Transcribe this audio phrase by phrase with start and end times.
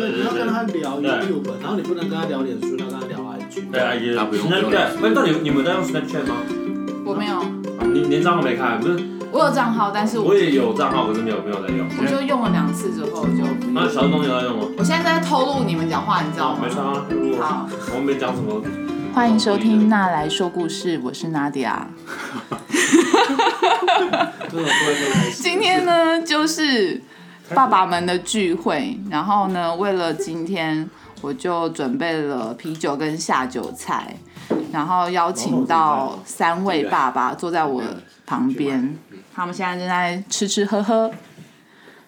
[0.00, 3.70] 对，你要跟他聊 YouTube，然后你不能跟他聊脸书，要跟他聊 IG。
[3.70, 6.36] 对啊，也他不用 Snapchat，那到底你们在用 Snapchat 吗？
[7.04, 7.44] 我没有，
[7.92, 8.98] 你连账号没开，不是？
[9.30, 11.86] 我有账号，但是我也有账号，可是没有没有在用。
[12.00, 13.44] 我就用了两次之后就。
[13.74, 14.64] 那小东有在用吗？
[14.78, 16.70] 我现在在偷录你们讲话，你知道吗没？
[16.74, 18.62] 差啊，如果好，我们没讲什么，
[19.12, 21.74] 欢迎收听《娜来说故事》，我是 Nadia。
[25.34, 27.00] 今天呢，就是
[27.54, 30.88] 爸爸们的聚会，然后呢，为了今天，
[31.20, 34.14] 我就准备了啤酒跟下酒菜，
[34.72, 37.82] 然后邀请到三位爸爸坐在我
[38.26, 38.96] 旁边，
[39.34, 41.10] 他们现在正在吃吃喝喝。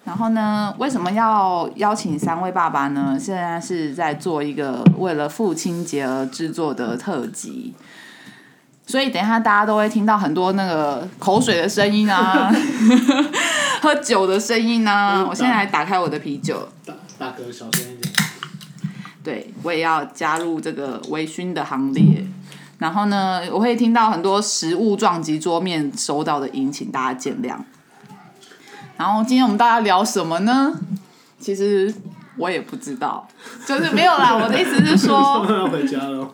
[0.05, 3.17] 然后呢，为什么要邀请三位爸爸呢？
[3.17, 7.73] 现在是在做一个为了父亲节而制作的特辑，
[8.85, 12.51] 所以等一下大家都会听到很多那个口水的声音啊，
[13.81, 15.25] 喝酒的声音啊。
[15.27, 18.13] 我现在来打开我的啤酒，大大哥小声一点。
[19.23, 22.25] 对我也要加入这个微醺的行列。
[22.77, 27.55] 然后呢，我会听到很多食物撞击桌面收到的音，请大家见谅。
[28.97, 30.73] 然后今天我们大家聊什么呢？
[31.39, 31.93] 其实
[32.37, 33.27] 我也不知道，
[33.65, 34.35] 就是没有啦。
[34.35, 36.27] 我的意思是说， 要回家了。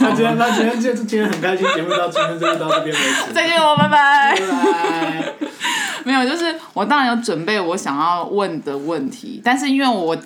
[0.00, 3.32] 他今天他今天就今天很开心，节目到今天就到这边为止。
[3.32, 4.34] 再见我，拜拜。
[4.38, 5.32] 拜拜。
[6.04, 10.16] 没有，就是我当然有准备我想要问的问题，但是因为我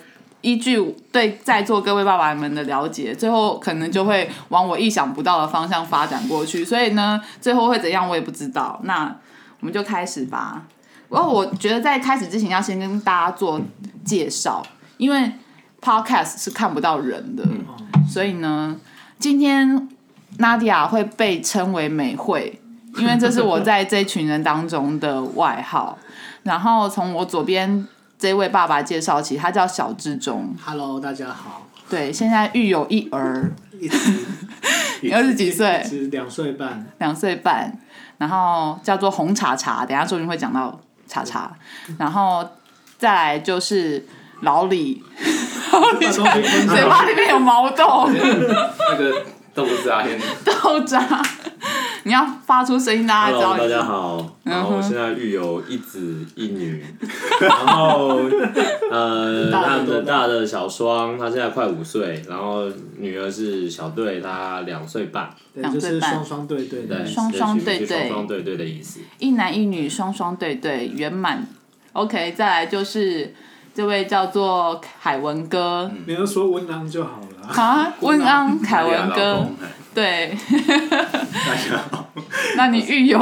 [0.41, 0.79] 依据
[1.11, 8.79] 对在座各位爸爸们的了解，最后可能就会往我意想不到的方向发展过去，所以呢，最后会怎样我也不知道。
[8.83, 9.13] 那
[9.59, 10.63] 我们就开始吧。
[11.09, 13.61] 然后我觉得在开始之前要先跟大家做
[14.03, 14.65] 介绍，
[14.97, 15.31] 因为
[15.81, 17.43] podcast 是看不到人的，
[18.07, 18.75] 所以呢，
[19.19, 19.87] 今天
[20.39, 22.59] Nadia 会被称为美惠，
[22.97, 25.97] 因为这是我在这群人当中的外号。
[26.43, 27.87] 然后从我左边
[28.19, 31.67] 这位爸爸介绍起，他叫小志忠，Hello，大家好。
[31.89, 33.97] 对，现在育有一儿， 一直
[35.01, 35.83] 你儿子几岁？
[36.11, 36.85] 两岁半。
[36.99, 37.77] 两岁半，
[38.17, 41.51] 然后叫做红茶茶，等下说不定会讲到茶茶，
[41.97, 42.47] 然后
[42.97, 44.05] 再来就是
[44.41, 45.03] 老李，
[45.71, 46.07] 老李。
[46.11, 48.09] 嘴巴里面有毛豆。
[48.11, 49.23] 那个
[49.53, 51.21] 都不是阿天，豆渣，
[52.03, 56.85] 你要发出声音，大家知道 Hello，大家好，嗯然后我现在育有一子一女，
[57.39, 58.19] 然后
[58.91, 66.85] 呃， 大的他们大大的小双，他现在快五岁，然后女儿是小队，她两岁半，对，就是双双对对。
[67.05, 67.87] 双双对对。
[67.87, 68.99] 双双对对的意思。
[69.19, 71.47] 一男一女双双对对圆满。
[71.93, 73.33] OK，再来就是
[73.75, 77.45] 这位叫做凯文哥，你要说温安就好了。
[77.61, 79.45] 啊，温安凯文哥，
[79.93, 82.09] 对，大家好，
[82.55, 83.19] 那你狱友？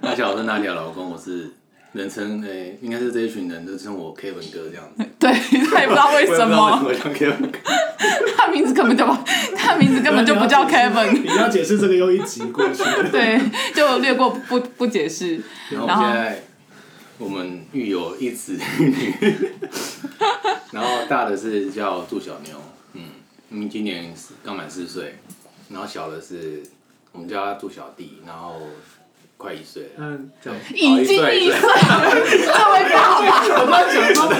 [0.00, 1.52] 大家好，我是娜迪亚老公，我是
[1.92, 5.04] 人称诶、应该是这一群人都称我 Kevin 哥这样子。
[5.18, 5.30] 对，
[5.68, 7.58] 他也不知道为什么，么叫 Kevin 哥，
[8.34, 9.14] 他名字根本就不，
[9.54, 12.82] 他名字根本就不叫 Kevin，你要解释这个又一集过去。
[13.10, 13.38] 对，
[13.74, 15.38] 就略过不不解释。
[15.68, 16.42] 然后然后现在
[17.22, 19.14] 我们育有一子一女，
[20.72, 22.56] 然后大的是叫杜小妞，
[22.94, 23.02] 嗯，
[23.48, 24.12] 因为今年
[24.44, 25.20] 刚满四岁，
[25.70, 26.64] 然后小的是
[27.12, 28.56] 我们叫他杜小弟，然后
[29.36, 29.90] 快一岁了。
[29.98, 30.32] 嗯。
[30.74, 34.34] 已经一岁，这位爸爸，我刚才讲说，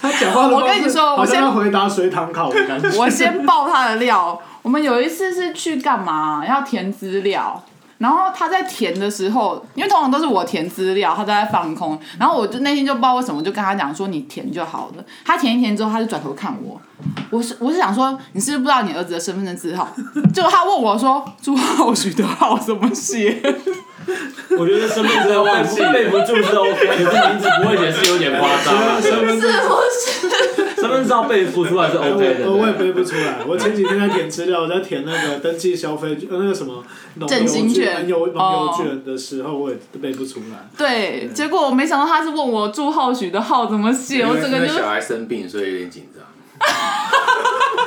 [0.00, 2.88] 他讲话的我跟你说我先回答随堂考的感觉。
[2.98, 4.40] 我先爆他的料。
[4.62, 6.42] 我们有一次是去干嘛？
[6.48, 7.62] 要填资料。
[7.98, 11.98] 然后他在填的时候，因为通常都是我填资料，他都在放空。
[12.18, 15.04] 然后我就那天就不知道为什么，就跟他讲说你填就好了。
[15.24, 16.80] 他填一填之后，他就转头看我。
[17.30, 19.88] 我是我是想说，你是不是不知道你儿子的身份证字号？
[20.32, 23.40] 就 他问我说朱浩许的号怎么写？
[24.58, 29.00] 我觉得身份证背不背不住是 OK，可是名字不会写是有点夸张啊。
[29.00, 29.50] 身份证，
[30.76, 32.50] 身份证背不出来是 OK 的。
[32.50, 33.38] 我我也背不出来。
[33.46, 36.84] 我前几天在填资料，我在填那个登记消费呃那个什么
[37.16, 40.68] 农振兴邮券邮农哦邮券的时候，我也背不出来。
[40.78, 46.22] 对，结果我没想到他是问我朱浩许的号怎么写，我整个就小孩生病，所以有点紧张。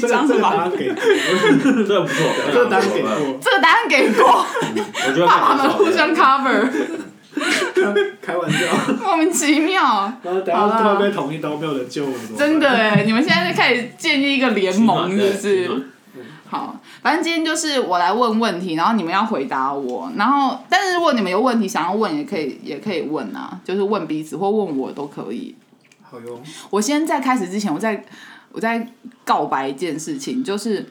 [0.00, 0.70] 紧张了吧这个答案？
[0.70, 2.16] 给过，这个不错，
[2.52, 3.10] 这个答案给过。
[3.40, 4.46] 这个答案给过，
[5.06, 5.70] 我觉得爸爸们。
[5.70, 6.68] 互相 cover，
[8.20, 8.58] 开玩笑，
[9.02, 10.12] 莫名其妙。
[10.22, 15.70] 然后等下突然被捅一刀，没有人救我，真的哎，你们现在就开始建立一个联盟，是不是？
[16.48, 20.12] 好，反正今天就是我来问问题，然后你们要回答我。
[20.16, 25.54] 然后，但是如果你们有问题想要问，也可以，也可以问啊，就是问彼此或问我都可以。
[26.02, 26.38] 好哟。
[26.68, 28.04] 我先在开始之前，我在
[28.52, 28.86] 我在
[29.24, 30.86] 告白一件事情，就是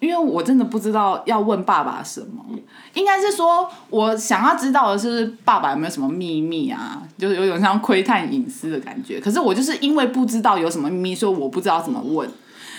[0.00, 2.44] 因为我真的不知道要问爸爸什么，
[2.94, 9.20] 应该是说我想要知道的是爸爸有没有什么秘密啊，就是有点像窥探隐私的感觉。
[9.20, 12.28] 可是我就是因为不知道有什么秘密，所以我不知道怎么问，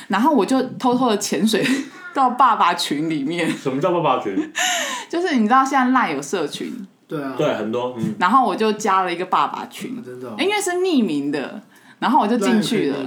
[0.09, 1.65] 然后我就偷偷的潜水
[2.13, 4.35] 到爸爸群里面，什么叫爸爸群？
[5.09, 11.61] 就是你知道现在赖有社群，对啊，对，很多，嗯，然后我就加了一个爸爸群，真的哦，因为是匿名的，
[11.99, 12.97] 然后我就进去了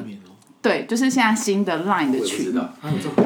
[0.67, 2.53] 对，就是现在新的 Line 的群，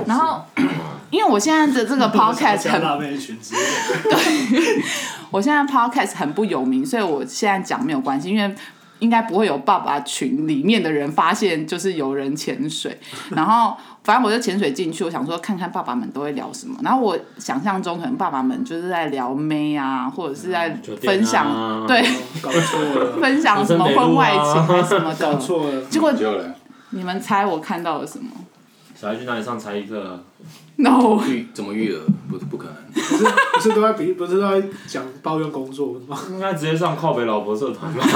[0.07, 0.45] 然后
[1.11, 3.61] 因为我现在的这个 podcast 很加辣妹群之类
[4.11, 4.83] 的，
[5.33, 8.55] 我现在 podcast 很不有名，所以我现在讲没有关系，因为
[8.99, 13.01] 应该不会有爸爸群里面的人发现就是有人潜水，
[13.31, 22.03] 然后反正我就潜水进去，我想说看看爸爸们都会聊什么，然后我想象中可能爸爸们就是在聊妹啊，或者是在分享、对
[22.43, 26.13] 搞错了， 分享什么婚外情还是什么搞的，错了，结果
[26.91, 28.31] 你们猜我看到了什么
[28.95, 30.23] 小孩去哪里上才艺课
[30.77, 36.19] ？？No，育怎么育儿不不可能，不是不是都在比，不是都在讲抱怨工作吗？
[36.29, 38.05] 应该直接上靠北老婆社团吧？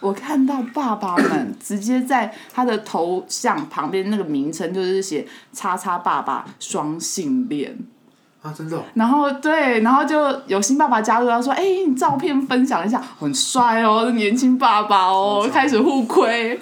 [0.00, 7.76] 我看到爸爸们直接在他的头像旁边那个名称就是写“叉叉爸爸双性恋
[8.44, 16.60] 啊，真的哦，”，然后对，然后就有新爸爸加入，他说：“哎、你照片分享一下，很帅哦，年轻爸爸哦，开始互亏。”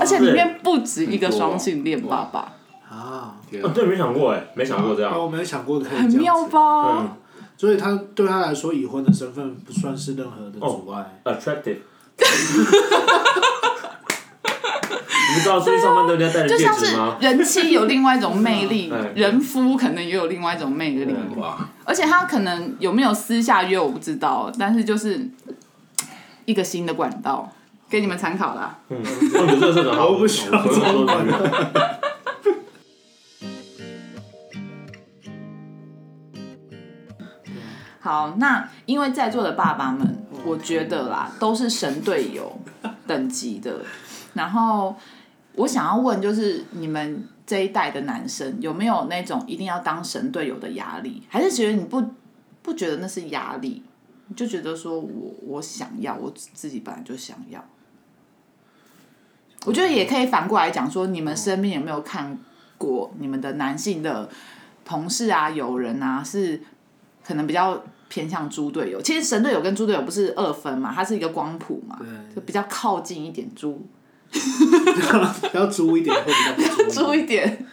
[0.00, 2.40] 而且里面不止一个双性恋爸爸，
[2.88, 5.12] 啊，哦，天啊对，没想过哎，没想过这样。
[5.16, 6.44] 我没有想过很妙？
[6.46, 6.98] 吧？
[7.02, 7.16] 嗯
[7.54, 11.20] 所以他对他来说，已婚的身份不算是任何的阻碍。
[11.22, 11.76] attractive。
[15.32, 17.16] 你不知道出去上班都一定要戴着戒就像是指吗？
[17.20, 21.14] 人妻有另外一种魅力，人夫可能也有另外一种魅力。
[21.36, 25.26] 哇，而且他可能有没有私下约我不知道，但是就是
[26.44, 27.50] 一个新的管道
[27.88, 28.78] 给你们参考啦。
[28.90, 29.02] 嗯，
[29.94, 31.38] 好，我不需要这种管道。
[38.00, 42.60] 好，那因为在座的爸爸们，我觉得啦都是神队友
[43.06, 43.72] 等级的。
[44.34, 44.96] 然后
[45.56, 51.22] 我想要问，就是你们这一代的男生有没有那种一定要当神队友的压力？
[51.28, 52.02] 还是觉得你不
[52.62, 53.82] 不觉得那是压力？
[54.28, 57.62] 你就觉得说我我想要，我自己本来就想要。
[59.64, 62.38] 我觉得也可以反过来讲说，你们身边有没有看
[62.78, 64.28] 过你们的男性的
[64.84, 66.60] 同事啊、友人啊，是
[67.22, 69.00] 可能比较偏向猪队友。
[69.00, 72.00] 其实神队友跟猪队友不是二分嘛，它是一个光谱嘛，
[72.34, 73.86] 就比较靠近一点猪，
[75.52, 77.66] 要租一点会比较不猪 一点。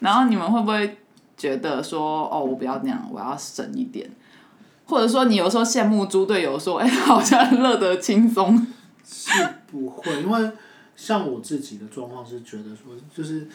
[0.00, 0.98] 然后你们会不会
[1.36, 4.10] 觉得说，哦，我不要那样，我要省一点？
[4.86, 8.66] 或者说，你有时候羡慕猪队友说，哎、好像乐得轻松。
[9.04, 9.30] 是
[9.70, 10.50] 不会，因为
[10.96, 13.48] 像我自己的状况是觉得说，就是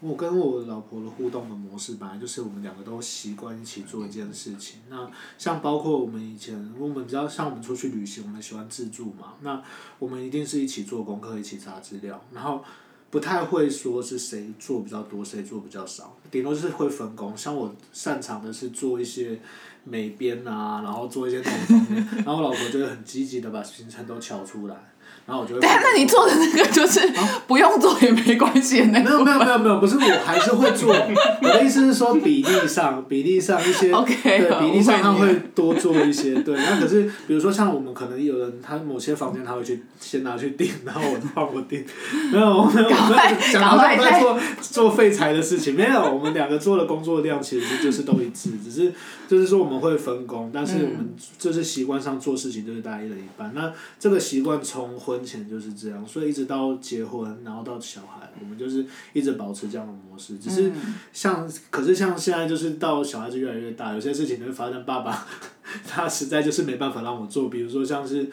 [0.00, 4.80] 我跟我老婆的互动的模式，本来就是我们两个都习惯一起做一件事情。
[4.88, 9.62] 那像包括我们以前，我们比较像我们出去旅行，我们喜欢自助嘛，那
[9.98, 12.64] 我们一定是一起做功课，一起查资料，然后。
[13.12, 17.36] 不太会说是谁做比较多，谁做比较少，顶多就是会分工。
[17.36, 19.40] 像我擅长的是做一些
[19.82, 24.92] 美编啊，然后做一些那种方面， 然后我老婆就会很积极的把行程都敲出来，
[25.26, 25.60] 然后我就会。
[25.60, 27.00] 但那你做的那个就是
[27.46, 29.24] 不用做也没关系的那没有个。
[29.24, 30.94] 没有没有没有，不是我还是会做。
[31.42, 36.34] 我的意思是说比例上，比例上一些对比例上他会多做一些。
[36.42, 41.84] 对，那可是比如说像我们可能有人他某些房间他会去先拿去订，然后我换我订。
[42.32, 48.92] 没有没有没快有，讲好像我赶快在做做废材的事情，没有，我们两个做的工作量其实就是都一致，只是
[49.28, 53.52] 就是说我们会分工，但是我们就是习惯上做事情就是大家一人一半。
[53.54, 60.38] 那这个习惯从婚前就是这样，所以一直到结婚，然后到小孩，我们就是一直保持这样的模式。
[60.38, 60.72] 只是
[61.12, 65.26] 像，可是像现在就是到小孩子越来越大，有些事情就会发生爸爸
[65.86, 68.30] 他实在就是没办法让我做，比如说像是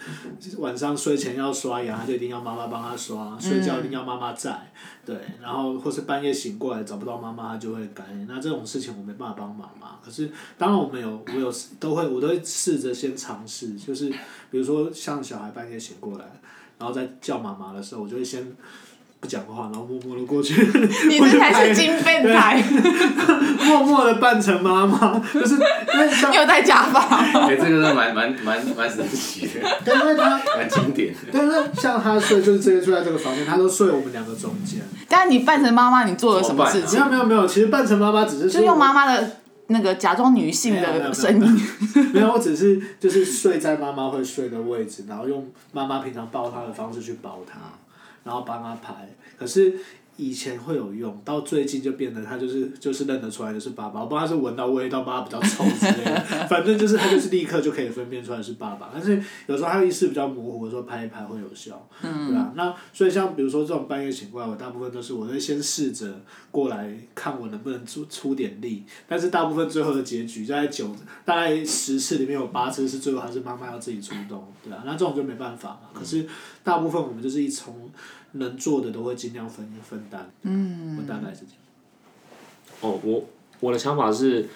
[0.58, 4.72] 晚上睡前要刷牙，他就一定要妈妈帮他刷，睡觉一定要妈妈在，
[5.06, 8.04] 对，然后或是半夜醒过来找不到妈妈，他就会改。
[8.28, 10.00] 那这种事情我没办法帮忙嘛。
[10.04, 14.10] 可是当然我们有，我有都会，我都会试着先尝试，就是
[14.52, 16.26] 比如说像小孩半夜醒过来，
[16.80, 18.56] 然后再叫妈妈的时候，我就会先。
[19.20, 20.54] 不讲话，然后默默的过去，
[21.10, 22.64] 你这才是金变态，
[23.66, 27.48] 默默的扮成妈妈，就是因为你有戴假发吗？
[27.48, 31.20] 哎，这个是蛮蛮蛮蛮神奇的，对，因为他，蛮经典的。
[31.34, 34.82] 但是像他睡就是直接睡在这个房间，他都睡我们两个中间。
[35.10, 37.00] 但你扮成妈妈，你做了什么事没情？
[37.00, 41.62] 有没有没有，其实扮成妈妈只是就用妈妈的那个假装女性的声音。
[42.14, 47.58] 没有，我只是就是睡在妈妈会睡的位置，然后用妈妈平常抱她的方式去抱她，
[48.28, 49.10] 然后帮他拍。
[49.40, 49.74] 可是
[50.18, 54.00] 以前会有用，到最近就变得他就是就是认得出来就是爸爸。
[54.02, 56.20] 我不知道他是闻到味道，爸爸比较臭之类的，
[56.50, 58.90] 反正就是他就是立刻就可以分辨出来是爸爸。
[58.92, 66.20] 但是有时候他意识比较模糊的时候，拍一拍会有效，对吧、那所以像比如说这种半夜醒过来，我大部分都是我会先试着
[66.50, 70.90] 过来看我能不能出出点力，但是大部分最后的结局在九
[71.26, 75.90] 大概十次里面有八次是最后还是妈妈要自己出动，对啊，那这种就没办法嘛。
[75.94, 76.28] 可是
[76.64, 77.88] 大部分我们就是一从
[78.38, 81.58] 能做的都会尽量分分担，嗯，我大概是这样。
[82.82, 83.24] 哦，我
[83.60, 84.48] 我的想法是，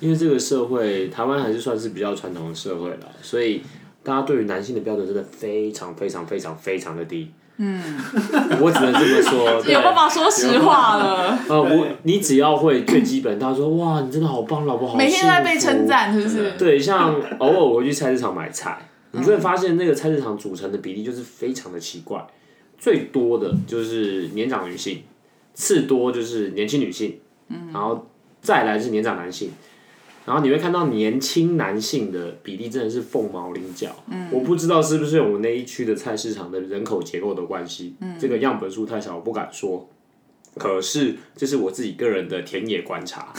[0.00, 3.62] 因为这个社会，台湾还是算是比较传统的社会了，所以
[4.02, 7.30] 大家对于男性的标准真的非常非常非常非常的低。
[7.58, 7.82] 嗯，
[8.60, 9.60] 我只能这么说。
[9.64, 16.52] 对有办法说实话了，呃，我你只要会最基本，他说哇，你真的好棒，老婆好每天在被称赞，是不是？
[16.58, 18.78] 对，像偶尔我会去菜市场买菜，
[19.12, 22.22] 你就会发现那个菜市场组成的比例就是非常的奇怪，
[22.78, 25.02] 最多的就是年长女性，
[25.54, 27.18] 次多就是年轻女性，
[27.48, 28.06] 嗯然后
[28.40, 29.50] 再来是年长男性，
[30.24, 33.88] 然后你会看到年轻男性的比例真的是凤毛麟角。
[34.10, 39.88] 嗯我不知道是不是我们那一区的菜市场的人口结构的关系，嗯这个样本数太小，我不敢说。
[40.58, 43.30] 可是，这是我自己个人的田野观察，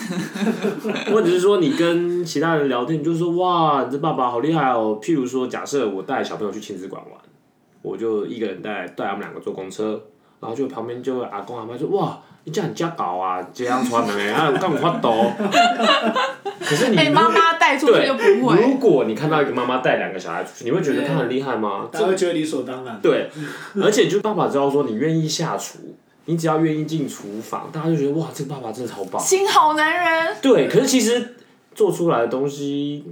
[1.09, 4.99] 或者是说你跟其他人聊天，你就说哇，你这爸爸好厉害哦。
[5.01, 7.19] 譬如说，假设我带小朋友去亲子馆玩，
[7.81, 10.01] 我就一个人带带他们两个坐公车，
[10.39, 15.31] 然后就旁边就阿公阿妈说哇，你这样家搞啊，这样穿的呢， 啊，干嘛发抖？
[16.59, 21.87] 可是你 妈妈带出去就不如，果你看到一个妈妈带两个小孩出去，你会觉得她很厉害吗？
[21.91, 22.99] 大家会觉得理所当然。
[23.01, 23.29] 对，
[23.81, 25.79] 而且就爸爸知道说你愿意下厨，
[26.25, 29.21] 你只要愿意进厨房，大家就觉得哇，这个爸爸真的超棒。
[29.21, 31.35] 心好男人，对，可是其实
[31.73, 33.05] 做出来的东西，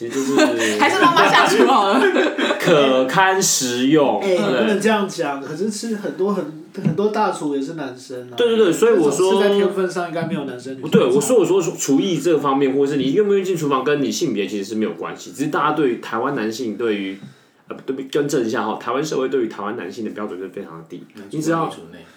[0.00, 0.34] 其实就是
[0.80, 2.00] 还是妈妈下厨好了。
[2.58, 4.18] 可堪食用。
[4.22, 5.42] 哎、不对能这样讲。
[5.42, 6.42] 可是是很多很
[6.82, 8.34] 很多大厨也是男生啊。
[8.34, 17.18] 对对对所以我说是在天分上应该没有男生女对，我说我说厨艺这方面，或者是你愿不愿意进厨房，跟你性别其实是没有关系，只是大家对于台湾男性对于
[17.68, 21.70] 呃对不更正一下哈，台湾社会对于台湾男性的标准是非常的低，你只要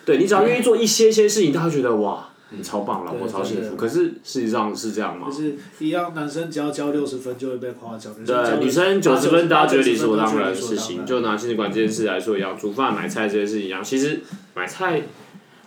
[0.06, 3.76] 对你只要愿意做一些些事情，大家觉得哇，你超棒，老婆超幸福。
[3.76, 5.38] 可是事实上是这样吗就？
[5.38, 8.14] 是一样，男生只要交六十分就会被夸奖。
[8.26, 13.84] 对，女生九十分大家觉得理所当然的的事情，就拿亲子馆这件事来说一样，煮饭、买菜这件事情一样。
[13.84, 14.22] 其实
[14.54, 15.02] 买菜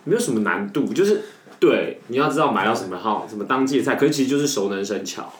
[0.05, 1.21] 没有什么难度，就是
[1.59, 5.33] 对你要知道买到什么号、什么当季的菜，可是其实就是熟能生巧。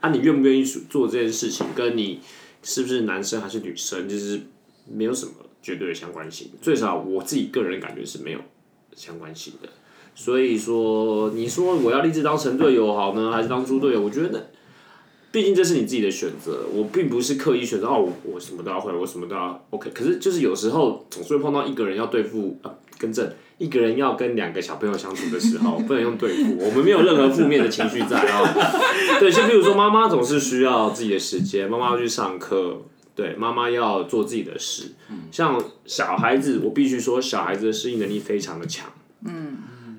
[0.00, 2.20] 啊，你愿不愿意做这件事情，跟你
[2.62, 4.40] 是不是男生还是女生，就是
[4.90, 5.32] 没有什么
[5.62, 6.50] 绝对的相关性。
[6.60, 8.40] 最少我自己个人感觉是没有
[8.94, 9.68] 相关性的。
[10.14, 14.00] 所以说，你说我要立志当神队友好呢，还是当猪队友？
[14.00, 14.50] 我觉得，
[15.32, 19.90] 毕竟这是你自己的选择，我并不是刻意选择哦，我我什么都要会，我什么都要 OK。
[19.90, 23.28] 可是就是有时候总是会碰到一个人要对付啊，更正，
[23.58, 28.54] 一个人要跟两个小朋友相处的时候，不能用对付，我们没有任何负面的情绪在啊。
[29.18, 32.82] 对，就比如说妈妈总是需要自己的时间，妈妈要去上课。
[33.16, 34.92] 对，妈妈要做自己的事。
[35.30, 38.90] 像小孩子，我必须说，小孩子的适应能力非常的强。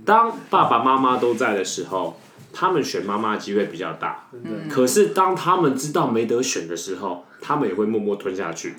[0.06, 2.20] 当爸爸妈妈都在的时候，
[2.54, 4.28] 他们选妈妈的机会比较大。
[4.70, 8.74] 可是当他们知道没得选的时候，他们也会默默吞下去。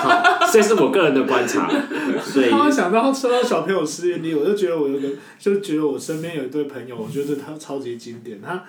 [0.00, 1.68] 好这是我个人的观察。
[2.20, 8.40] 所以突然想到说到小朋友适应力，我就觉得我有个，就觉得我身边有一对朋友，我觉得他超级经典。
[8.40, 8.64] 他，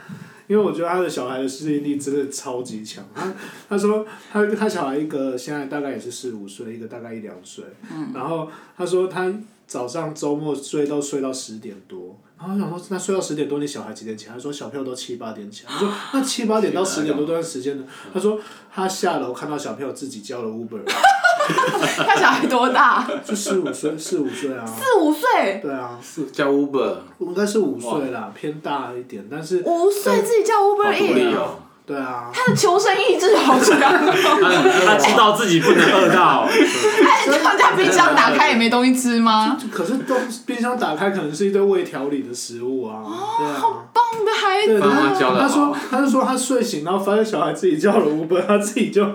[0.48, 3.04] 因为我觉得他的小孩的适应力真的超级强。
[3.16, 3.34] 他
[3.70, 7.64] 他说他他小孩一个现在大概也是四五岁，一个大概一两岁。
[8.14, 9.34] 然后他说他
[9.68, 12.18] 早上周末睡都睡到十点多。
[12.40, 14.34] 然后我想说，那睡到十点多，你小孩几点起来？
[14.34, 15.74] 他说小朋友都七八点起来。
[15.74, 17.84] 我说那七八点到十点多这段时间呢？
[18.14, 18.40] 他说
[18.72, 23.10] 他下楼看到小朋友自己叫了 Uber，他小孩多大？
[23.26, 24.64] 就四五岁，四五岁啊。
[24.66, 31.60] 四五岁，对啊，四叫 Uber，应该是五岁啦，偏大一点，但是五岁自己叫好 Uber 独立 E，哦。
[31.88, 34.84] 对啊，他的求生意志好强哦。
[34.86, 39.58] 他知道自己不能饿到，他他家冰箱打开也没东西吃吗？
[39.72, 43.02] 可是东冰箱打开可能是一堆未调理的食物啊，
[43.40, 43.62] 对啊。
[43.94, 49.06] 棒的孩对，子，爸妈教得他说，他就说他睡醒，然后发现小孩自己叫了 Uber，他自己就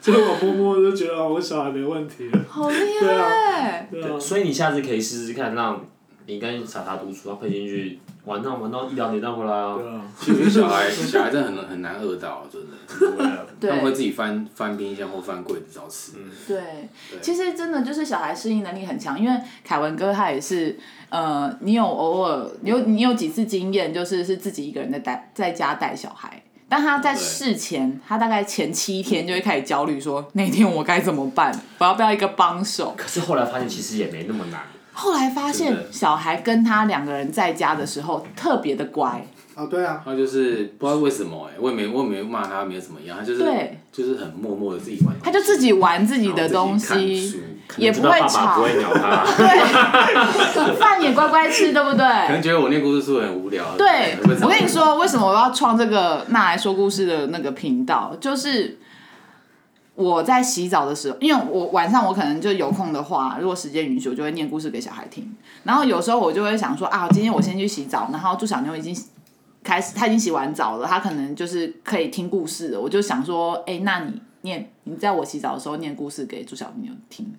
[0.00, 3.86] 就我摸摸就觉得哦，我小孩没问题了，好厉对害！
[3.90, 5.78] 对啊，所以你下次可以试试看，让
[6.26, 9.76] 你跟傻傻独处，他可以进去玩到玩到一两点再回来啊。
[9.76, 13.46] 对啊，其实小孩 小孩真的很很难饿到，真的。
[13.60, 16.12] 他们会自己翻翻冰箱或翻柜子找吃。
[16.46, 16.88] 对，
[17.22, 20.78] 其实真的就是小孩适应能力很强，因为凯文哥他也是，
[21.08, 26.42] 呃，你有偶尔你有你有几次经验，就是是自己一个人在带在家带小孩。
[26.68, 31.54] 但他在事前，他大概前七天就会开始焦虑，说那天我该怎么办？
[31.78, 32.94] 我要不要一个帮手？
[32.96, 34.60] 可是后来发现其实也没那么难。
[34.94, 43.80] 后来发现小孩跟他两个人在家的时候特别的乖，哦，对啊，他就是不知道为什么哎、我也没我也没骂他，没有怎么样，他就是对。
[43.92, 47.40] 就是很默默的自己玩，他就自己玩自己的东西，
[47.76, 48.56] 也不会吵。
[48.56, 49.24] 不会鸟他。
[49.36, 52.04] 对， 饭也乖乖吃，对不对？
[52.26, 52.42] 可能对？
[52.42, 53.64] 觉得我念故事书很无聊。
[53.78, 54.16] 对。
[54.42, 58.78] 我跟你说，为什么我要创这个那来说故事的那个频道，就是。
[59.94, 65.32] 我在洗澡的时候，因为我晚上我可能就有空的话，如果时间允许，我就会念故事给小孩听。
[65.62, 68.96] 然后有时候我就会想说啊，今天我先去洗澡，然后朱小妞已经
[69.62, 72.80] 开始，她已经洗完澡了，她可能就是可以听故事了。
[72.80, 77.32] 我就想说，哎、那你念，你在我洗澡的时候念故事给朱小妞听。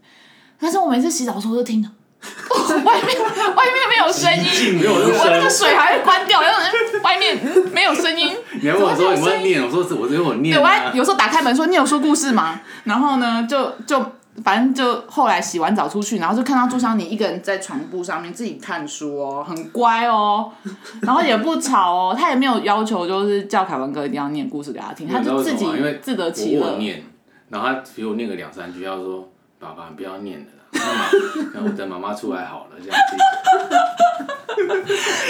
[0.57, 1.91] 但是我每次洗澡的时候都听了，
[2.83, 3.21] 外面
[3.55, 8.35] 外面没有声音，没有那我那个，水还会关掉，然后嗯外面嗯没有声音。
[8.61, 9.63] 你还问我说有没有念？
[9.63, 10.91] 我说是我只有我念对，我还啊。
[10.93, 14.03] 有时候打开门说：“你有说故事吗？”然后呢，就就
[14.43, 20.51] 反正就后来洗完澡出去，然后就看到朱香妮一个人在床铺上面自己看书哦，很乖哦，
[21.01, 25.65] 然后也不吵哦，他也没有要求就是叫凯文哥一定要念故事给他听，他就自己
[26.01, 26.77] 自得其乐。
[26.77, 27.03] 念，
[27.49, 29.29] 然后他给我念个两三句，他说
[29.59, 30.45] ：“爸爸，你不要念了
[31.53, 33.17] 然后我等妈妈出来好了，这样子。”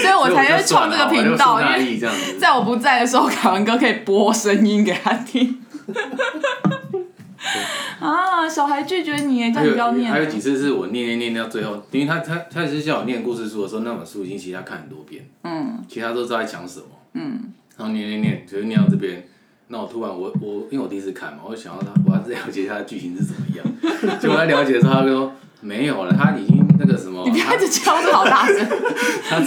[0.02, 2.38] 所以我才会创这个频道，因因为为这样子。
[2.40, 5.62] 在我不在的时候，凯文哥可以播声音给他听。
[8.00, 10.12] 啊，小孩拒绝你耶，叫你不要念了。
[10.12, 19.28] 还有几次是我念念念到最后，因为他他他是叫我念故事书的时候，那本书已经其实他看很多遍，嗯其他都知道在讲什么，嗯，然后念念念，就是念到这边，
[19.68, 23.66] 那我突然我我因为我第一次看嘛，我就想要他我要了解他的剧情是怎么样，
[24.20, 25.32] 结果他了解的时候，他就说
[25.62, 28.56] 没有了，他已经那个什么，你不要一直敲的好大声。
[29.28, 29.42] 他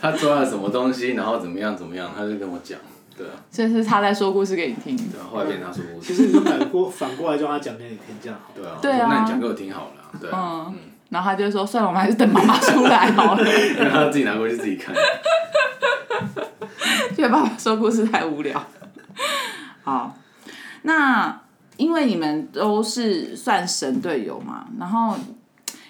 [0.00, 2.78] 他抓了什么东西，然后怎么样怎么样，他就跟我讲，
[3.16, 4.94] 对啊，这是他在说故事给你听。
[4.96, 8.52] 对啊，后来变他说故事其事，实你就反过反过来叫他讲给你听，这样好。
[8.54, 10.74] 对啊，对啊那你讲给我听好了啊，对啊，嗯，
[11.08, 13.42] 然后他就说：“算了，我们还是等妈妈出来好了。
[13.78, 14.94] 让他自己拿过去自己看，”
[17.16, 18.62] 觉得爸爸说故事太无聊。
[19.84, 20.16] 好，
[20.82, 21.42] 那
[21.76, 25.14] 因为你们都是算神队友嘛，然后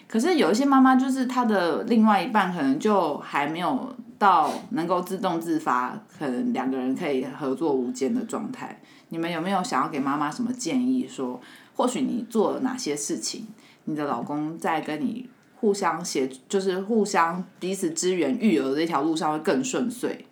[0.08, 8.80] 可是有一些妈妈就是她的另外一半可能就还没有到能够自动自发，可能两个人可以合作无间的状态。
[9.10, 11.40] 你们有没有想要给妈妈什么建议说
[11.76, 13.46] 或许你做了哪些事情，
[13.84, 20.26] 你的老公在跟你互相协，就是互相彼此支援育儿这条路上会更顺遂？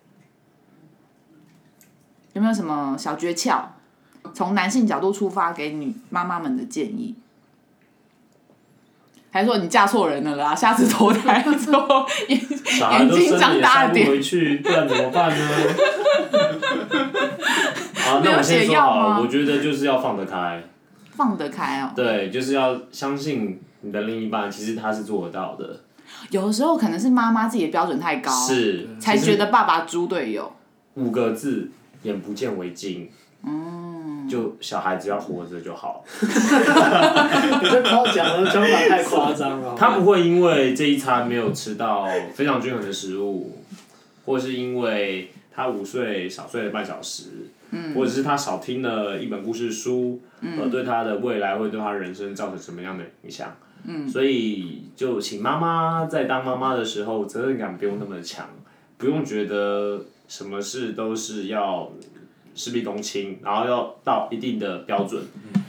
[2.33, 3.61] 有没有什么小诀窍？
[4.33, 7.15] 从男性角度出发，给女妈妈们的建议？
[9.31, 10.53] 还是说你嫁错人了啦？
[10.55, 15.47] 下次投胎之后眼小孩都眼睛生了也张大点回去，不然怎么办呢？
[17.95, 20.63] 好，没有那我先说好了，我觉得就是要放得开，
[21.11, 21.91] 放得开哦。
[21.95, 25.81] 对，就是要相信你的另一半，其实他是做得到的，
[26.29, 30.53] 有的时候可能是妈妈自己的标准太高，是才觉得爸爸猪队友。
[30.93, 31.71] 五个字，
[32.03, 33.09] 眼不见为净。
[33.45, 36.27] 嗯，就小孩子要活着就好，你
[37.69, 39.75] 这夸奖的讲法太夸张了。
[39.77, 43.59] 他不会因为这一餐没有吃到非常均衡的食物，
[44.25, 53.53] 或是因为他午睡少睡了半小时，嗯，或者是他少听了一本故事书，嗯，而对他的未来会对他人生造成什么样的影响？
[53.85, 58.47] 嗯，所以就请妈妈在当妈妈的时候，责任感不用那么强，
[59.03, 61.91] 不用觉得什么事都是要
[62.55, 65.21] 事必躬亲，然后要到一定的标准，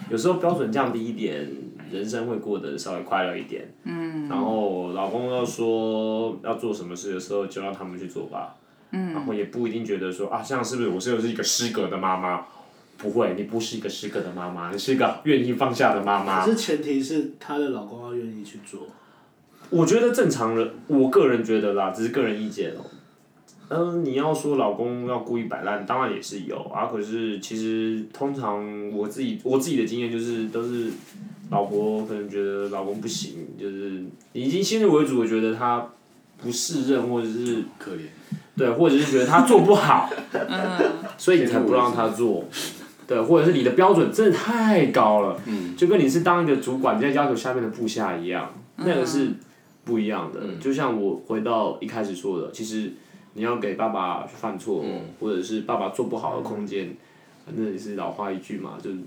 [0.09, 1.51] 有时候标准降低一点，
[1.90, 3.68] 人生会过得稍微快乐一点。
[3.83, 8.55] 嗯，然后老公要说要做什么事的时候，就让他们去做吧。
[8.92, 12.47] 嗯，然后也不一定觉得说啊，这样是不是我是不是一个失格的妈妈？
[12.99, 16.53] 不会，你不是一个失格的妈妈，你是一个愿意放下的妈妈可。
[16.53, 18.87] 是前提是她的老公要愿意去做。
[19.70, 22.85] 我觉得正常人，我个人觉得啦，只是个人意见哦、
[23.68, 26.87] 嗯、你要说老公要故意摆烂，当然也是有啊。
[26.87, 30.90] 可是其实通常我自己我自己的经验就是，都是
[31.50, 35.88] 老婆可能觉得老公不行，就是已经先入为主，的觉得他
[36.42, 38.00] 不胜任，或者是可怜。
[38.57, 40.09] 对，或者是觉得他做不好，
[41.18, 42.44] 所以你才不让他做。
[43.05, 49.31] 对，或者是你的标准真的太高了，嗯就跟你是当一个主管在要求下面的部下一样，那个是
[49.85, 50.40] 不一样的。
[50.61, 52.92] 就像我回到一开始说的，其实
[53.35, 54.85] 你要给爸爸犯错，
[55.20, 56.97] 或者是爸爸做不好的空间，
[57.44, 58.99] 反正也是老话一句嘛，就是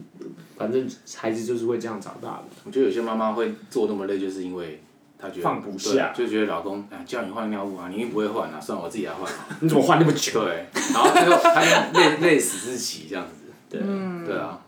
[0.57, 2.43] 反正孩子就是会这样长大的。
[2.65, 4.81] 我觉得有些妈妈会做那么累，就是因为
[5.17, 9.47] 她觉得放不下就觉得老公哎叫你换尿布啊，你又不会换啊，算了我自己来换啊。
[9.61, 10.43] 你怎么换那么久？
[10.43, 13.33] 对，然后最后她就累累死自己这样子。
[13.69, 13.81] 对
[14.25, 14.59] 对啊，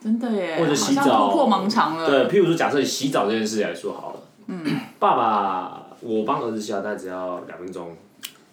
[0.00, 2.06] 真的耶，或者洗澡突破盲肠了。
[2.08, 4.64] 对，譬如说，假设你洗澡这件事来说好了，嗯，
[4.98, 7.96] 爸爸我帮儿子洗澡大概只要两分钟，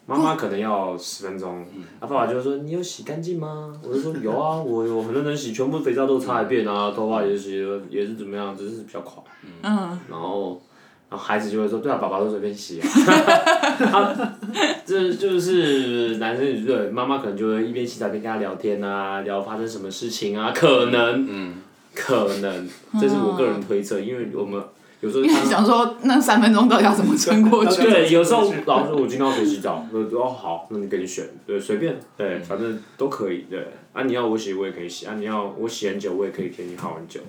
[0.07, 1.59] 妈妈可能要十分钟。
[1.99, 3.71] 啊，爸爸就会说你有洗干净吗？
[3.83, 9.21] 我就说有啊，我有很认真洗，全部肥皂都擦一遍啊，头发也洗了，也是怎么样，只是比较快。
[9.61, 10.61] 嗯，然后，
[11.09, 12.87] 然后孩子就会说：“对啊，爸爸都随便洗啊。
[13.91, 14.37] 啊”
[14.85, 21.53] 这就是男生女对妈妈可能就会一边洗澡一边跟他聊天啊，聊发生什么事情啊，可能，嗯，
[21.93, 22.67] 可能，
[22.99, 24.61] 这是我个人推测，因为我们
[24.99, 27.83] 有时候因为想说那三分钟到底要怎么撑过去？
[27.83, 37.19] 对，有时候老师说我今天要谁洗澡，我说哦好，那你给你选，对，随便，对，反正都可以，对，啊你要我洗我也可以洗，啊你要我洗很久我也可以陪你耗很久，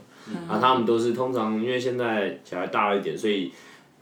[0.49, 3.53] 啊他们都是通常因为现在小孩大了一点，所以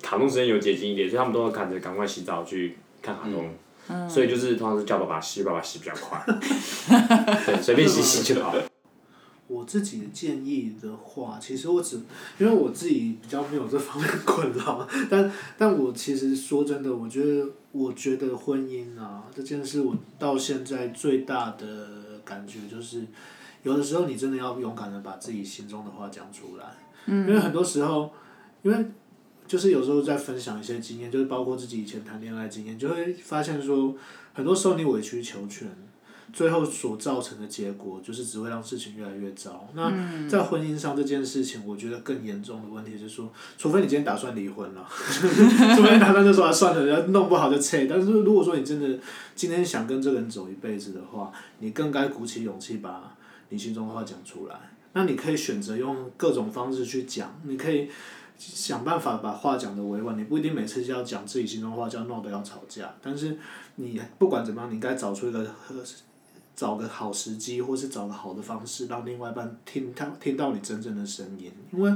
[0.00, 6.24] 卡通时间有接近一点，所以他们都要赶着赶快洗澡去看卡通，所以就是通常是叫爸爸洗，爸爸洗比较快，
[7.44, 8.54] 对，随便洗洗就好。
[9.48, 12.00] 我自己的建议的话，其实我只
[12.38, 23.06] 因为我自己比较没有这方面的困扰，但但我其实说真的，我觉得我觉得婚姻啊这件事，我到现在最大的感觉就是，
[23.62, 28.10] 有的时候你真的要勇敢的把自己心中的话讲出来，因为很多时候，
[28.62, 28.86] 因为
[29.46, 33.94] 就是有时候在分享一些经验，就是包括自己以前谈恋爱经验，就会发现说，
[34.34, 35.68] 很多时候你委曲求全。
[36.36, 39.66] 最后所造成的结果就是只会让事情越来越糟。
[39.72, 39.90] 那
[40.28, 47.78] 在婚姻上这件事情，我觉得更严重的问题是说，除非你今天打算离婚了， 除非你打算就说、啊、算了，要弄不好就撤。
[47.88, 48.98] 但是如果说你真的
[49.34, 53.16] 今天想跟这个人走一辈子的话，你更该鼓起勇气把
[53.48, 54.54] 你心中的话讲出来。
[54.92, 57.88] 那你可以选择用各种方式去讲，你可以
[58.36, 62.94] 想办法把话讲得委婉，你不一定每次就要讲自己心中话，就要闹得要吵架。
[63.00, 63.38] 但是
[63.76, 65.94] 你不管怎么样，你应该找出一个合适。
[66.56, 71.52] 找个好时机，或是找个好的方式，让另外一半听他听到你真正的声音。
[71.70, 71.92] 因为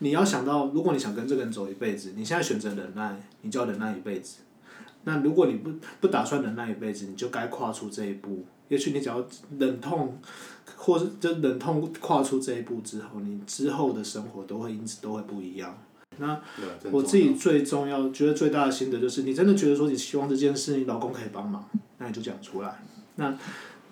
[0.00, 4.40] 你要想到，如果你想跟这个人走一辈子，你现在选择忍耐，你就要忍耐一辈子。
[5.04, 8.44] 那如果你不不打算忍耐一辈子，你就该跨出这一步。
[8.68, 9.24] 也许你只要
[9.58, 10.20] 忍痛，
[10.76, 15.78] 或是就忍痛跨出这一步之后，你之后的生活都会因此都会不一样。
[16.18, 16.40] 那
[16.90, 21.64] 我自己最重要，觉得最大的心得就是，你真的觉得说你希望这件事你老公可以帮忙，
[21.98, 22.82] 那你就讲出来。
[23.14, 23.38] 那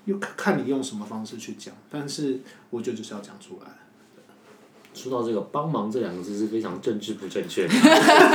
[0.05, 2.41] 又看看你用什么方式去讲，但是
[2.71, 3.71] 我觉得就是要讲出来。
[4.95, 7.75] 说到这个“帮忙”这两个字是非常政治不正确的，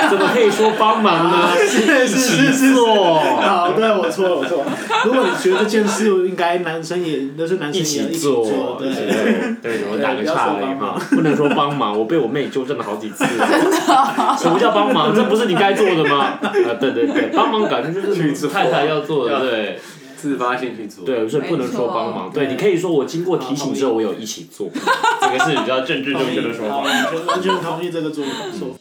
[0.09, 1.55] 怎么可以说帮忙呢？
[1.55, 4.77] 是是是是做， 好，对我错了，我错了。
[5.05, 13.23] 如果你觉得这件事应该男生也，那是男生一起也一起做，对对对，我打个岔而已嘛，不能说帮忙，我被我妹纠正了好几次。
[13.23, 15.15] 什么叫帮忙？
[15.15, 16.25] 这不是你该做的吗？
[16.43, 19.79] 啊，对对对，帮忙感觉就是太太要做的，对。
[20.19, 21.05] 自发性去做。
[21.05, 22.29] 对，所以不能说帮忙。
[22.29, 24.69] 对，你可以说我经过提醒之后，我有一起做，
[25.21, 26.79] 这个是比较政治正确的说法。
[27.25, 28.31] 完全同意这个做法。
[28.51, 28.75] 说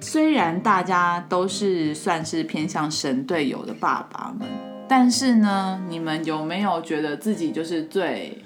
[0.00, 4.48] 虽然大家都是算是偏向神队友的爸爸们，
[4.88, 8.42] 但是呢，你们有没有觉得自己就是最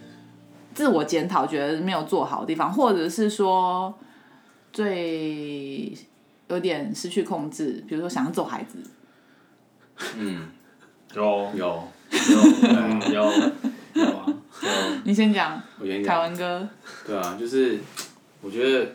[0.74, 3.94] 自我检讨，觉得没有做好的地方，或者是说
[4.72, 5.96] 最
[6.48, 8.78] 有点失去控制，比如说想要揍孩子？
[10.18, 10.48] 嗯，
[11.14, 11.52] 有。
[11.54, 11.88] 有。
[13.12, 13.12] 有。
[13.12, 13.32] 有。
[13.94, 14.26] 有啊，
[15.04, 16.22] 你先讲，凯我先讲。
[16.22, 16.68] 文哥。
[17.06, 17.78] 对啊，就是
[18.40, 18.92] 我觉得，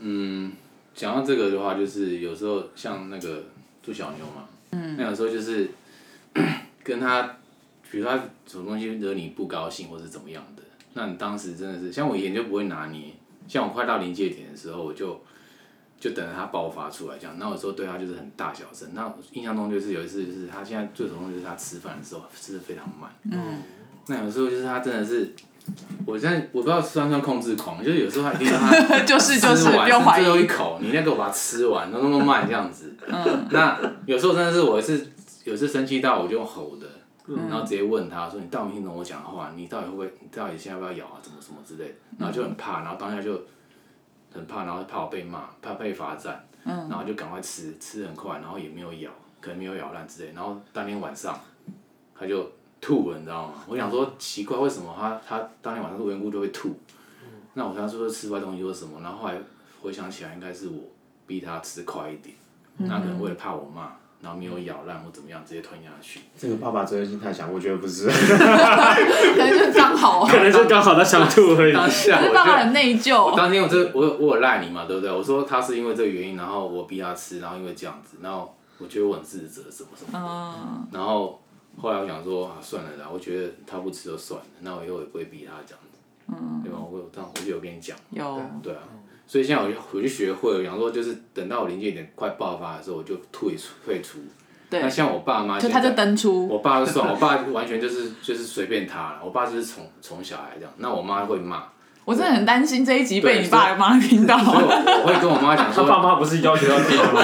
[0.00, 0.52] 嗯，
[0.94, 3.42] 讲到这个的话，就是有时候像那个
[3.82, 5.70] 杜小牛嘛，嗯，那有时候就是
[6.84, 7.36] 跟他，
[7.90, 13.14] 比如他什么东西惹你不高兴，或是怎么样的，那你当时真的是，像我以前就不会拿捏，
[13.48, 15.18] 像我快到临界点的时候，我就
[16.02, 23.62] 就等着它爆发出来这样，那有时候对它就是很大小声，那我印象中就是有一次就是他现在最头痛就是他吃饭的时候吃的非常慢，嗯，
[24.08, 25.32] 那有时候就是他真的是。
[26.04, 30.44] 我现在我不知道算不算控制狂，就是有时候还听到他就是 就是吃完不用怀最后一。
[30.44, 32.92] 口，你那个我把它吃完，都那么慢这样子。
[33.06, 35.06] 嗯那有时候真的是我是
[35.44, 36.86] 有次生气到我就用吼的，
[37.28, 39.52] 嗯然后直接问他说：“你到底听懂我讲的话？
[39.54, 40.12] 你到底会不会？
[40.20, 41.22] 你到底现在要不要咬啊？
[41.22, 43.40] 怎么什么之类的？”然后就很怕，然后当下就
[44.34, 50.32] 很怕，然后怕我被骂，怕被罚站，嗯然后就赶快吃，吃得很快，然后也没有咬，可能没有咬烂之类。
[50.32, 51.38] 然后当天晚上
[52.18, 53.54] 他就吐了，你知道吗？
[53.68, 56.74] 我想说奇怪，为什么他他当天晚上无缘无故就会吐？
[57.54, 59.38] 那我他说吃坏东西或什么，然后后来
[59.82, 60.80] 回想起来，应该是我
[61.26, 62.34] 逼他吃快一点，
[62.78, 66.20] 那可能为了怕我骂，然后没有咬烂或怎么样，直接吞下去。
[66.38, 71.72] 这个爸爸责任心太强，我觉得不是， 可能就刚好，可能就刚好他想吐而已。
[71.72, 72.34] 当下可是我。
[72.34, 73.36] 爸爸很内我疚。
[73.36, 75.10] 当天我这我有我有赖你嘛，对不对？
[75.10, 80.18] 我说他是因为这个原因，然后我逼他吃，然后因为这样子，然后我觉得我很自责什么什么的。
[80.18, 81.40] 嗯，然后
[81.76, 86.78] 后来我想说啊，算了啦，我觉得他不吃就算了，那我以后也不会逼他这样子，嗯，对吧？
[86.78, 88.80] 我有这样，我就有跟你讲，有对啊，
[89.32, 94.18] 所以现在我就我就学会了，想说就是等到我临界点快爆发的时候，我就退出退出。
[94.68, 101.62] 对那，像我爸妈就他就，登出，我爸就算，我爸完全就是就是随便他了，我爸就是宠宠小孩这样，那我妈会骂，
[102.04, 104.36] 我真的很担心这一集被你爸妈听到。
[104.38, 107.22] 所以我我会跟我妈讲他说，爸妈不是要求要听的吗？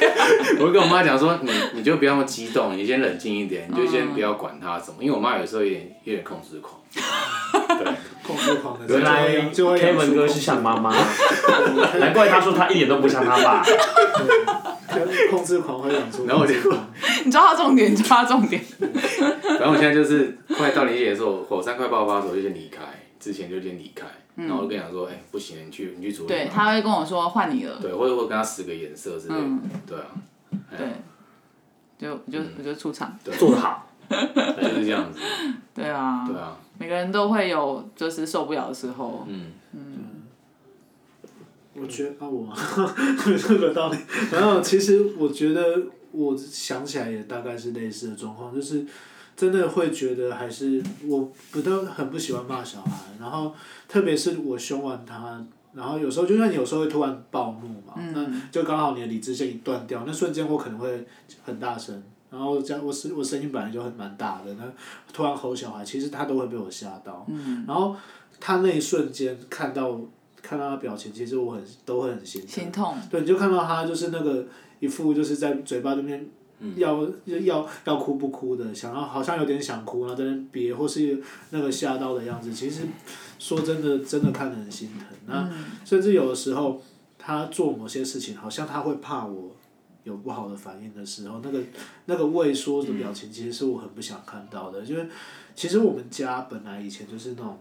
[0.60, 6.80] 我会跟我妈讲说，你你就不要那么激动，你先冷静一点，你就先不要管他什么，因为我妈有时候有点有点控制狂。
[7.78, 7.92] 对，
[8.30, 10.94] 控制狂的原来就会养出 Kevin 哥是像妈妈，
[11.98, 13.64] 难怪他说他一点都不像他爸。
[15.30, 16.54] 控制狂会养出，然后我就
[17.24, 18.60] 你抓到重点，抓到重点。
[19.58, 22.82] 然后我现在就是快到临界点的时候，火山快爆发的时候就先离开，
[23.18, 27.78] 之前就先离开，然后我跟你讲说，哎、不行，你去你去处理对，他会跟我说换你了。
[27.80, 29.60] 对，或者我跟他使个眼色之类的，嗯。
[29.86, 30.06] 对啊，
[30.76, 30.86] 对，
[31.96, 33.16] 就我就我就出场。
[33.38, 35.20] 做得好， 就是这样子，
[35.72, 39.26] 对啊，对啊，每个人都会有就是受不了的时候。
[39.28, 40.22] 嗯，嗯
[41.74, 43.98] 我觉得啊，我轮到你。
[44.32, 45.62] 然后其实我觉得，
[46.10, 48.86] 我想起来也大概是类似的状况，就是
[49.36, 53.54] 真的会觉得还是我不都很不喜欢骂小孩，然后
[53.86, 61.06] 特别是我凶完他，然后有时候就算你有时候会突然暴怒嘛，那就刚好你的理智线一断掉，那瞬间我可能会
[61.44, 62.02] 很大声。
[62.30, 64.64] 然后这样，我声我声音本来就很蛮大的，那
[65.12, 67.26] 突然吼小孩，其实他都会被我吓到。
[67.66, 67.96] 然后
[68.38, 70.00] 他那一瞬间看到
[70.40, 72.48] 看到他表情，其实我很都会很心疼。
[72.48, 74.46] 心痛，对，你就看到他就是那个
[74.78, 76.24] 一副就是在嘴巴这边
[76.76, 82.52] 要、要要哭不哭的，想要好像有点想哭，然后在那边憋，或是那个吓到的样子。
[82.52, 82.82] 其实
[83.38, 85.06] 说真的，真的看得很心疼。
[85.26, 85.50] 那、
[85.84, 86.82] 甚至有的时候
[87.18, 89.50] 他做某些事情，好像他会怕我
[90.04, 91.60] 有不好的反应的时候，那个
[92.06, 94.82] 那个畏缩的表情，其实是我很不想看到的。
[94.84, 95.06] 因为
[95.54, 97.58] 其实我们家本来以前就是那种。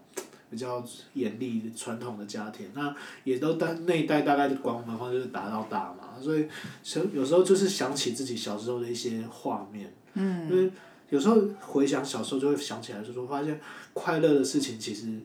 [0.51, 2.91] 比较严厉的传统的家庭，那
[3.23, 6.47] 也都但那一代大概管我们的方就是打到大嘛，所以
[6.95, 10.71] 有有时候就是想起自己小时候的一些画面，嗯，因为
[11.11, 13.61] 有时候回想小时候就会想起来，就说发现
[13.93, 15.19] 快乐的事情其实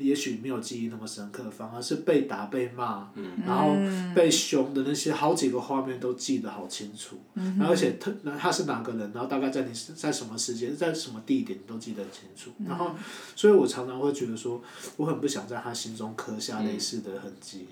[0.00, 3.10] 也许没有记忆那么深刻，反而是被打被骂，
[3.46, 3.74] 然后
[4.14, 12.90] 被凶的那些好几个画面都记得好清楚，然后而且他他是哪个人，然后大概在你在什么时间，在什么地点你都记得很清楚，然后
[13.36, 14.62] 所以我常常会觉得说，
[14.96, 17.66] 我很不想在他心中刻下类似的痕迹，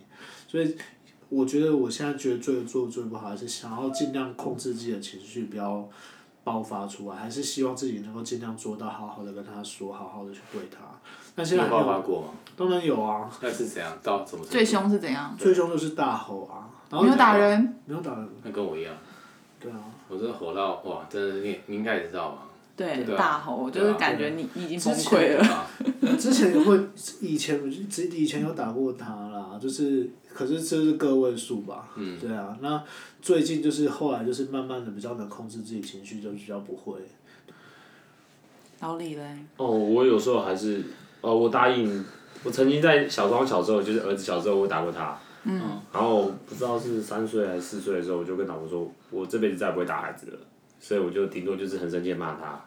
[0.47, 0.77] 所以
[1.29, 5.89] 我觉得我现在觉得最做得最不好，还是想要尽量控制自己的情绪，不要
[6.45, 10.79] 爆发出来，还是希望自己能够尽量做到好好的跟他说，好好的去对他。
[11.39, 12.29] 但你有爆现在还没有，发过吗？
[12.57, 13.97] 当然有啊，那是怎样？
[14.03, 14.53] 到怎么程度？
[14.53, 15.35] 最凶是怎样？
[15.39, 18.93] 最凶就是大吼啊，然后没有打人，没有打人，那跟我一样，
[19.61, 22.39] 对啊，我真的吼到哇，真的是你你应该也知道吧，
[22.77, 23.19] 对，对啊。
[23.19, 25.45] 大吼，就是感觉你你已经崩溃了。
[25.45, 25.67] 啊，
[26.19, 26.77] 之前也会，
[27.21, 32.19] 以前之以前有打过他啦，就是可是这是个位数吧，嗯。
[32.19, 32.83] 对啊，那
[33.23, 36.95] 最近就是后来就是慢慢的比较能控制自己情绪，就比较不会。
[38.81, 40.85] 老李嘞，哦，我有时候还是，
[41.21, 42.05] 哦，我答应，
[42.45, 45.17] 我曾经在小庄小时候，就是儿子小时候，我打过他。
[45.45, 45.61] 嗯。
[45.93, 50.39] 然后不知道是三岁还是四岁的时候，我就跟老婆说，我这辈子再也不会打孩子了，
[50.79, 52.65] 所以我就顶多就是很生气的骂他。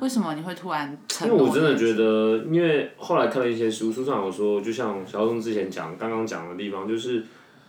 [0.00, 1.32] 为什么你会突然因为？
[1.32, 7.24] 我真的觉得，因为后来看了一些书，书上有说，就像小钟之前讲，刚刚讲的地方，就是，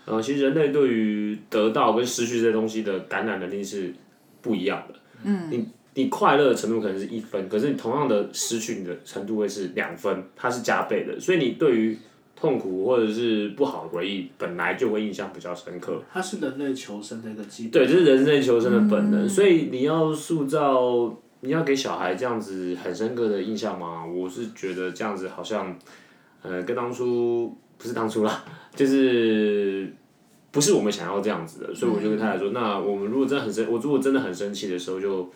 [0.06, 3.94] 呃，其实人类对于得到跟失去这些东西的感染能力是
[4.42, 4.96] 不一样的。
[5.24, 5.48] 嗯。
[5.52, 11.97] 你你快乐的程度可能是一分，可是你同样的失去你的程度会是两分，它是加倍的，所以你对于
[12.36, 16.01] 痛苦或者是不好的回忆，本来就会印象比较深刻。
[16.12, 17.71] 它是人类求生的一个基本。
[17.71, 24.06] 对，这是人类求生的本能，所以你要塑造，你要给小孩这样子很深刻的印象吗？
[24.06, 25.77] 我是觉得这样子好像，
[26.41, 29.93] 呃，跟当初不是当初啦，就是
[30.51, 35.32] 不是我们想要这样子的，所以我就跟太太说，那我们如果真的很生，我如果真的很生气的时候，就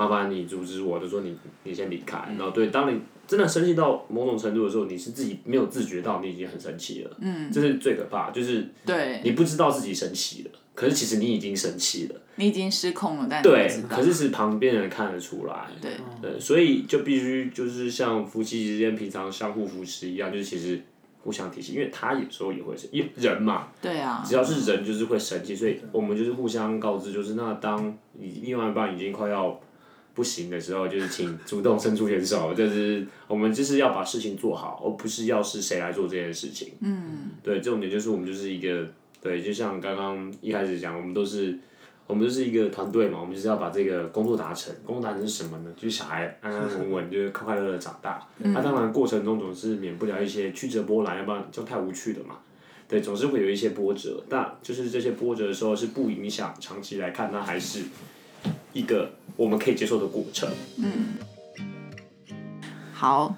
[0.00, 9.20] 麻烦你阻止我，就说你你先离开，然后对，当你真的生气到某种程度的时候，你是自己没有自觉到你已经很生气了，嗯，这是最可怕，就是对。
[9.22, 12.18] 你不知道自己生气了，可是其实你已经生气了。
[12.36, 15.90] 你已经失控了，但对可是是旁边人看得出来，对。
[16.22, 20.82] 对，所以就必须就是像夫妻之间平常相互扶持一样，就是其实
[21.22, 29.60] 互相提醒，因为他有时候也会生，因为人嘛，对啊，只要是人就是会生气，所以我们就是互相告知，就是那当你另外一半已经快要
[30.20, 36.74] 不行的时候，就是请主动伸出援手，就是我们就是要把事情做好，而不是要是谁来做这件事情。
[36.80, 38.86] 嗯，对，重点就是我们就是一个
[39.22, 41.58] 对，就像刚刚一开始讲，我们都是。
[42.06, 44.74] 我们就是一个团队嘛，我们就是要把这个工作达成。
[44.84, 45.72] 工作达成是什么呢？
[45.76, 48.20] 就是小孩安安稳稳，就是快快乐乐长大。
[48.38, 52.38] 那、当然过程中总是免不了一些曲折波澜，要不然就太无趣了嘛。
[52.88, 57.84] 对，总是会有一些波折，但就是这些波折的时候是不影响长期来看，那还是
[58.72, 60.48] 一个我们可以接受的过程。
[60.78, 61.14] 嗯
[62.92, 63.34] 好，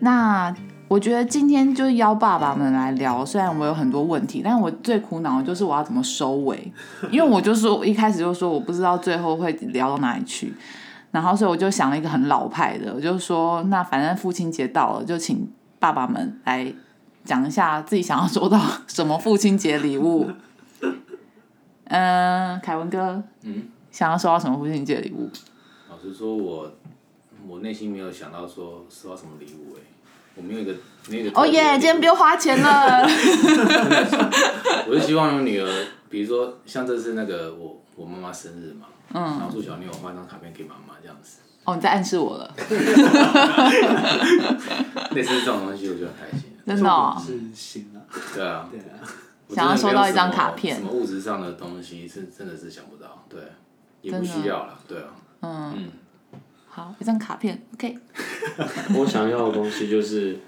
[0.00, 0.54] 那
[0.88, 6.72] 我觉得今天就邀爸爸们来聊，虽然我有很多问题，但是我最苦恼的就是我要怎么收尾，
[7.10, 10.52] 因为我就说一开始就说我不知道最后会聊到哪里去，
[11.10, 16.72] 然后所以我就想了一个很老派的，我就说那反正父亲节到了，就请爸爸们来
[17.24, 20.30] 讲一下自己想要收到什么父亲节礼物。
[21.84, 25.30] 嗯，凯文哥，嗯，想要收到什么父亲节礼物？
[25.88, 26.70] 老实说，我
[27.48, 29.80] 我内心没有想到说收到什么礼物哎、
[30.34, 30.74] 我没有一个
[31.08, 31.40] 没有一个。
[31.40, 33.06] 哦耶，今天不用花钱了。
[34.86, 42.52] 我就希望有女儿，比如说像这次那个我我妈妈生日嘛，嗯，然后祝小妞我画一张卡片给妈妈这样子，哦，你在暗示我了，
[45.12, 46.52] 类似这种东西我就很开心。
[46.66, 47.16] 真的、哦。
[47.26, 48.04] 是行 啊，
[48.34, 49.00] 对啊，对啊，
[49.48, 53.40] 想要收到一张卡片什么物质上的东西是真的是想不到，对，
[54.06, 55.08] 也不需要了，对啊，
[55.42, 55.90] 嗯，
[56.68, 57.98] 好，一张卡片，OK，
[58.98, 60.38] 我想要的东西就是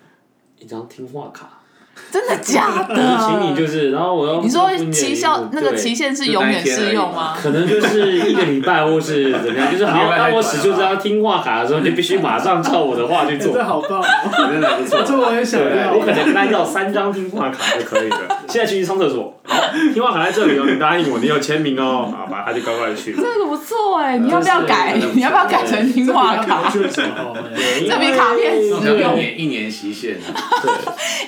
[0.59, 1.58] 一张听话卡，
[2.11, 3.55] 真的假的 请你？
[3.55, 7.37] 就是，然后我要你说期效那个期限是永远适用吗？
[7.41, 13.63] 可能就是一个礼拜，或是怎么样，就是好， 当我使出这张听话卡的时候，你必须马上照我的话去哎，做这。
[13.63, 15.03] 好棒哦，真的不错。
[15.03, 18.19] 这我也想，要，我可能跟他要三张听话卡就可以了。
[18.49, 19.61] 现在去上厕所，好，
[19.93, 23.13] 听话卡在这里哦，你答应我，你有签名哦，好吧，他就乖乖的去。
[23.15, 24.97] 这个不错哎，你要不要改？
[25.13, 26.73] 你要不要改成听话卡？
[26.73, 29.15] 这比卡片实用。
[29.19, 30.31] 年一年期限啊，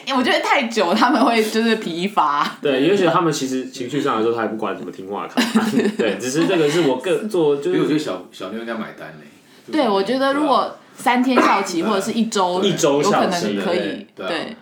[0.07, 2.57] 对我觉得太久他们会就是疲乏。
[2.61, 5.41] 对，也许他们其实情绪上来说，他也不管什么听话卡，
[5.97, 9.27] 对，只是这个是我个做就是所以我觉得小小妞应该买单嘞。
[9.73, 14.07] 对，我觉得如果三天效期或者是一周，一周有可校期可以。
[14.17, 14.57] 对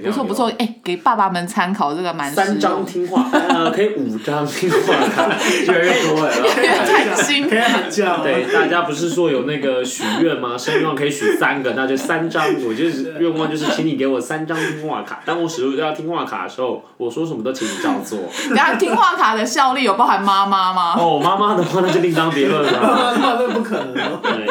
[0.00, 2.84] 不错不错，哎，给爸爸们参考，这个蛮三张。
[2.84, 5.28] 听话，呃， 可以五张听话卡。
[5.68, 10.56] 越来越多了，太新可以喊价哦，对，大家不是说有那个许愿吗？
[10.56, 12.42] 生愿望可以许三个，那就三张。
[12.66, 15.20] 我就是愿望就是，请你给我三张听话卡。
[15.26, 18.18] 当我使用这张听话卡的时候，我说什么都请你照做。
[18.56, 20.94] 然后听话卡的效力有包含妈妈吗？
[20.98, 23.14] 哦，妈妈的话那就另当别论了。
[23.20, 24.46] 那那不可能哦，对，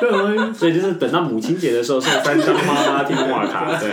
[0.00, 3.66] 对，我所以就是等到母亲节的时候送三张妈妈听话卡。
[3.78, 3.90] 对，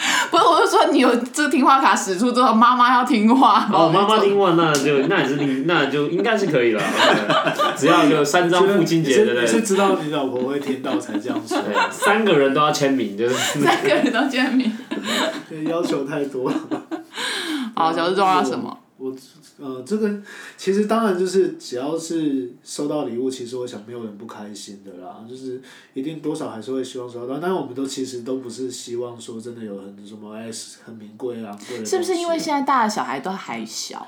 [0.30, 3.68] 不是，我是说你有这个听话卡使出之后，妈妈要听话。
[3.72, 6.82] 哦，妈妈听话，那就那也是听那就应该是可以了。
[7.76, 9.60] 只要有三张父亲节，对不你是？
[9.62, 11.58] 知道你老婆会听到才这样说，
[11.90, 14.72] 三个人都要签名，就是三个人都签名。
[15.48, 16.56] 对要求太多了。
[17.74, 18.76] 好，小智重要什么？
[19.60, 20.10] 我呃，这个
[20.56, 25.60] 其实当然就是只要是收到礼物，其实我想没有人不开心的啦，就是
[25.94, 30.50] 一定多少还是会希望收到，但是我们都其实都不是希望说真的有很什么哎
[30.84, 34.06] 很名贵啊，是不是因为现在大的小孩都还小？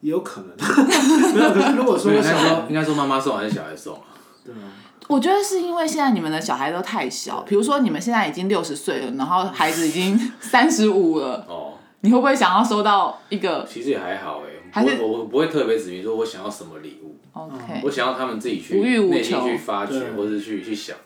[0.00, 0.56] 也有可能，
[1.32, 1.52] 没有。
[1.52, 4.02] 可是如果说应该说应该说妈妈送还是小孩送啊？
[4.44, 4.66] 对啊，
[5.06, 17.82] 我觉得是因为现在你们的小孩都太小，比如说你们现在已经六十岁了，然后孩子已经三十五了，哦，你会不会想要收到一个其实也还好哎，还是我我不会特别指明说我想要什么礼物，OK？
[17.84, 20.96] 我想要他们自己去内心去发掘，或者去去想，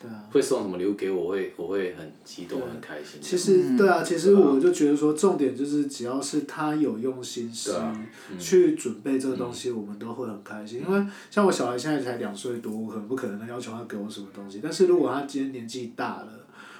[0.00, 0.22] 对啊。
[0.30, 3.20] 会送什么礼物给我，我会我会很激动很开心。
[3.20, 8.06] 其实对啊，其实我就觉得说，重点就是只要是他有用心思对啊
[8.38, 10.84] 去准备这个东西，我们都会很开心。
[10.86, 14.60] 因为像我小孩现在才两岁多，我可能不可能要求他给我什么东西。
[14.62, 16.35] 但是如果他今天年纪大了，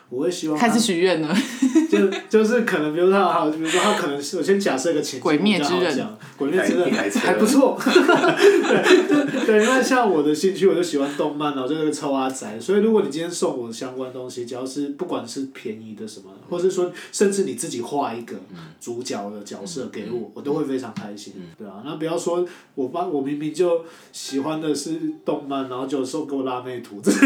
[0.09, 1.37] 我会希望他开始许愿了，
[1.91, 5.81] 就就是可能，比如说他好，比如说他可能是我先假设一个情境，鬼灭之刃。
[5.81, 7.77] 比较好讲，鬼灭之刃还不错。
[7.83, 7.87] 对
[9.47, 18.37] 对，因为像我的兴趣，我就喜欢动漫，然后就是个臭阿宅，所以如果你今天送我相关东西，只要是不管是便宜的什么，或是说甚至你自己画一个
[18.81, 21.83] 主角的角色给我，我都会非常开心，对啊。
[21.85, 27.21] 那不要说我爸，我明明就喜欢的是动漫，然后就送给我辣妹图，反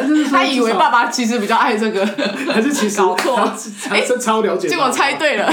[0.00, 2.04] 正就是说他以为爸爸其实比较爱这个，
[2.52, 3.50] 还是其实搞错他
[3.96, 5.14] 他是超了解，结果猜。
[5.14, 5.52] 对了。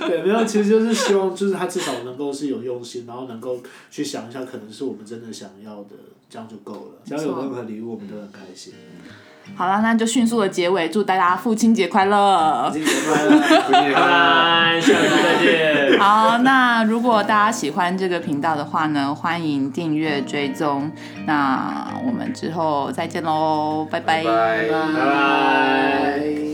[0.00, 3.58] 对，没有，其实就是希望，就是他至少能够是有用心，然后能够
[3.90, 5.96] 去想一下，可能是我们真的想要的，
[6.28, 7.02] 这样就够了。
[7.04, 8.74] 只要有任何礼物，我们都很开心。
[9.54, 12.70] 好了，那就迅速的结尾，祝大家父亲节快乐。
[12.70, 13.38] 父亲节快乐！
[13.70, 15.98] 拜拜，下次再见。
[16.00, 20.90] 好，那如果大家喜欢这个频道的话呢，欢迎订阅追踪。
[21.26, 26.51] 那我们之后再见喽，拜拜拜拜拜拜。